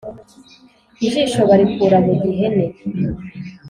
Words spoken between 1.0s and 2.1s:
ijisho barikura